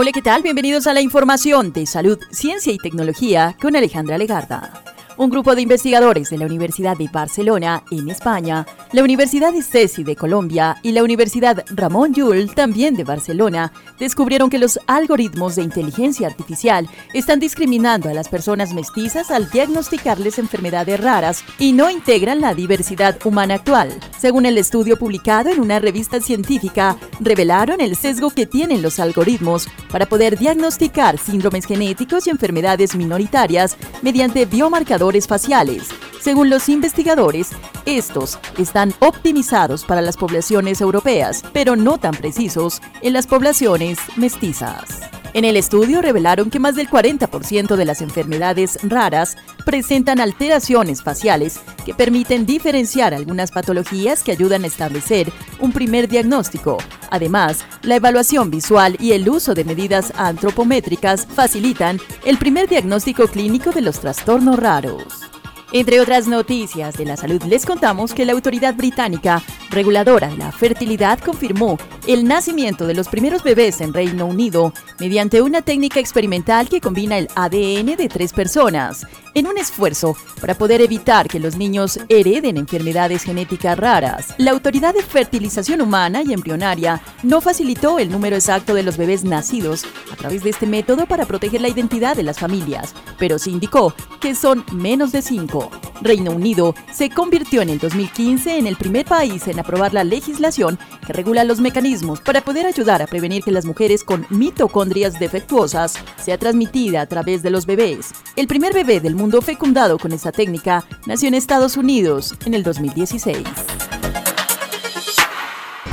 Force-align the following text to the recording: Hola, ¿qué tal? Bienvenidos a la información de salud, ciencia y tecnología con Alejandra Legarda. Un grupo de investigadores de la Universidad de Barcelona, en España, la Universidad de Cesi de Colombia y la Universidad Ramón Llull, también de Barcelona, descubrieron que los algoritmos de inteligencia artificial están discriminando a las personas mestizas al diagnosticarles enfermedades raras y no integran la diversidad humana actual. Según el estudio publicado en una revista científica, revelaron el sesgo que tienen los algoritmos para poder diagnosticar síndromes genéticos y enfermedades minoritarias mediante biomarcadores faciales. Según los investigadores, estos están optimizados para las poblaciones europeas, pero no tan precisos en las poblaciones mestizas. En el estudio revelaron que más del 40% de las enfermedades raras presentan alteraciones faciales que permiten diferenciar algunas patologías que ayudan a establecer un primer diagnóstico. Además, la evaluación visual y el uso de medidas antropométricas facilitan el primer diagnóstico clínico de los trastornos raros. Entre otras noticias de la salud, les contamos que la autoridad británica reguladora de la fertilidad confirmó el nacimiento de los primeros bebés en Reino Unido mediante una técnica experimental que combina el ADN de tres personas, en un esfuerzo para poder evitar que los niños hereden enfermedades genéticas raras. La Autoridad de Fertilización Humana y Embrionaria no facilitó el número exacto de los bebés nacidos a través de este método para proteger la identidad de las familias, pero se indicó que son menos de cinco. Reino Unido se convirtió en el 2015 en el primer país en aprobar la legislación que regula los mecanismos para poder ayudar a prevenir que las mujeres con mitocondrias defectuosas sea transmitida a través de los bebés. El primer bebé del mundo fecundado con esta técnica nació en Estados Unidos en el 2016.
Hola, 0.00 0.12
¿qué 0.12 0.22
tal? 0.22 0.44
Bienvenidos 0.44 0.86
a 0.86 0.94
la 0.94 1.00
información 1.00 1.72
de 1.72 1.84
salud, 1.84 2.20
ciencia 2.30 2.72
y 2.72 2.78
tecnología 2.78 3.56
con 3.60 3.74
Alejandra 3.74 4.16
Legarda. 4.16 4.84
Un 5.16 5.28
grupo 5.28 5.56
de 5.56 5.62
investigadores 5.62 6.30
de 6.30 6.38
la 6.38 6.46
Universidad 6.46 6.96
de 6.96 7.08
Barcelona, 7.12 7.82
en 7.90 8.08
España, 8.08 8.64
la 8.92 9.02
Universidad 9.02 9.52
de 9.52 9.62
Cesi 9.62 10.02
de 10.02 10.16
Colombia 10.16 10.78
y 10.82 10.92
la 10.92 11.02
Universidad 11.02 11.64
Ramón 11.68 12.14
Llull, 12.14 12.54
también 12.54 12.94
de 12.94 13.04
Barcelona, 13.04 13.72
descubrieron 13.98 14.48
que 14.48 14.58
los 14.58 14.80
algoritmos 14.86 15.56
de 15.56 15.62
inteligencia 15.62 16.26
artificial 16.26 16.88
están 17.12 17.38
discriminando 17.38 18.08
a 18.08 18.14
las 18.14 18.28
personas 18.28 18.72
mestizas 18.72 19.30
al 19.30 19.50
diagnosticarles 19.50 20.38
enfermedades 20.38 21.00
raras 21.00 21.44
y 21.58 21.72
no 21.72 21.90
integran 21.90 22.40
la 22.40 22.54
diversidad 22.54 23.18
humana 23.26 23.54
actual. 23.54 23.92
Según 24.18 24.46
el 24.46 24.56
estudio 24.56 24.98
publicado 24.98 25.50
en 25.50 25.60
una 25.60 25.80
revista 25.80 26.20
científica, 26.20 26.96
revelaron 27.20 27.82
el 27.82 27.94
sesgo 27.94 28.30
que 28.30 28.46
tienen 28.46 28.80
los 28.80 28.98
algoritmos 29.00 29.68
para 29.90 30.06
poder 30.06 30.38
diagnosticar 30.38 31.18
síndromes 31.18 31.66
genéticos 31.66 32.26
y 32.26 32.30
enfermedades 32.30 32.96
minoritarias 32.96 33.76
mediante 34.00 34.46
biomarcadores 34.46 35.26
faciales. 35.26 35.88
Según 36.28 36.50
los 36.50 36.68
investigadores, 36.68 37.52
estos 37.86 38.38
están 38.58 38.92
optimizados 38.98 39.86
para 39.86 40.02
las 40.02 40.18
poblaciones 40.18 40.82
europeas, 40.82 41.42
pero 41.54 41.74
no 41.74 41.96
tan 41.96 42.12
precisos 42.12 42.82
en 43.00 43.14
las 43.14 43.26
poblaciones 43.26 43.96
mestizas. 44.16 45.00
En 45.32 45.46
el 45.46 45.56
estudio 45.56 46.02
revelaron 46.02 46.50
que 46.50 46.58
más 46.58 46.74
del 46.74 46.90
40% 46.90 47.76
de 47.76 47.84
las 47.86 48.02
enfermedades 48.02 48.78
raras 48.82 49.38
presentan 49.64 50.20
alteraciones 50.20 51.02
faciales 51.02 51.60
que 51.86 51.94
permiten 51.94 52.44
diferenciar 52.44 53.14
algunas 53.14 53.50
patologías 53.50 54.22
que 54.22 54.32
ayudan 54.32 54.64
a 54.64 54.66
establecer 54.66 55.32
un 55.60 55.72
primer 55.72 56.08
diagnóstico. 56.08 56.76
Además, 57.10 57.64
la 57.80 57.96
evaluación 57.96 58.50
visual 58.50 58.98
y 59.00 59.12
el 59.12 59.26
uso 59.30 59.54
de 59.54 59.64
medidas 59.64 60.12
antropométricas 60.14 61.26
facilitan 61.26 61.98
el 62.26 62.36
primer 62.36 62.68
diagnóstico 62.68 63.28
clínico 63.28 63.70
de 63.70 63.80
los 63.80 63.98
trastornos 63.98 64.58
raros. 64.58 65.28
Entre 65.70 66.00
otras 66.00 66.26
noticias 66.26 66.96
de 66.96 67.04
la 67.04 67.18
salud, 67.18 67.42
les 67.42 67.66
contamos 67.66 68.14
que 68.14 68.24
la 68.24 68.32
autoridad 68.32 68.74
británica 68.74 69.42
reguladora 69.70 70.28
de 70.28 70.36
la 70.36 70.52
fertilidad 70.52 71.18
confirmó 71.18 71.78
el 72.06 72.26
nacimiento 72.26 72.86
de 72.86 72.94
los 72.94 73.08
primeros 73.08 73.42
bebés 73.42 73.80
en 73.80 73.92
Reino 73.92 74.26
Unido 74.26 74.72
mediante 74.98 75.42
una 75.42 75.62
técnica 75.62 76.00
experimental 76.00 76.68
que 76.68 76.80
combina 76.80 77.18
el 77.18 77.28
ADN 77.34 77.96
de 77.96 78.08
tres 78.08 78.32
personas, 78.32 79.06
en 79.34 79.46
un 79.46 79.58
esfuerzo 79.58 80.16
para 80.40 80.54
poder 80.54 80.80
evitar 80.80 81.28
que 81.28 81.40
los 81.40 81.56
niños 81.56 81.98
hereden 82.08 82.56
enfermedades 82.56 83.22
genéticas 83.22 83.78
raras. 83.78 84.34
La 84.38 84.52
Autoridad 84.52 84.94
de 84.94 85.02
Fertilización 85.02 85.80
Humana 85.80 86.22
y 86.22 86.32
Embrionaria 86.32 87.00
no 87.22 87.40
facilitó 87.40 87.98
el 87.98 88.10
número 88.10 88.36
exacto 88.36 88.74
de 88.74 88.82
los 88.82 88.96
bebés 88.96 89.24
nacidos 89.24 89.84
a 90.12 90.16
través 90.16 90.42
de 90.42 90.50
este 90.50 90.66
método 90.66 91.06
para 91.06 91.26
proteger 91.26 91.60
la 91.60 91.68
identidad 91.68 92.16
de 92.16 92.22
las 92.22 92.38
familias, 92.38 92.94
pero 93.18 93.38
se 93.38 93.50
indicó 93.50 93.94
que 94.20 94.34
son 94.34 94.64
menos 94.72 95.12
de 95.12 95.22
cinco. 95.22 95.70
Reino 96.00 96.32
Unido 96.32 96.74
se 96.92 97.10
convirtió 97.10 97.62
en 97.62 97.68
el 97.68 97.78
2015 97.78 98.58
en 98.58 98.66
el 98.66 98.76
primer 98.76 99.04
país 99.04 99.46
en 99.48 99.58
aprobar 99.58 99.94
la 99.94 100.04
legislación 100.04 100.78
que 101.06 101.12
regula 101.12 101.44
los 101.44 101.60
mecanismos 101.60 102.20
para 102.20 102.40
poder 102.40 102.66
ayudar 102.66 103.02
a 103.02 103.06
prevenir 103.06 103.42
que 103.42 103.52
las 103.52 103.64
mujeres 103.64 104.04
con 104.04 104.26
mitocondrias 104.30 105.18
defectuosas 105.18 105.94
sea 106.22 106.38
transmitida 106.38 107.00
a 107.00 107.06
través 107.06 107.42
de 107.42 107.50
los 107.50 107.66
bebés. 107.66 108.12
El 108.36 108.46
primer 108.46 108.74
bebé 108.74 109.00
del 109.00 109.14
mundo 109.14 109.42
fecundado 109.42 109.98
con 109.98 110.12
esta 110.12 110.32
técnica 110.32 110.84
nació 111.06 111.28
en 111.28 111.34
Estados 111.34 111.76
Unidos 111.76 112.34
en 112.44 112.54
el 112.54 112.62
2016. 112.62 113.67